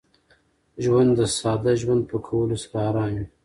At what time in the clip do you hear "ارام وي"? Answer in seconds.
2.87-3.25